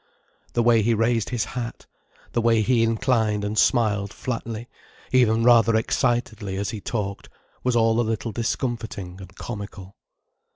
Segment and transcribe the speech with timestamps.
[0.53, 1.85] The way he raised his hat,
[2.31, 4.67] the way he inclined and smiled flatly,
[5.11, 7.29] even rather excitedly, as he talked,
[7.63, 9.95] was all a little discomforting and comical.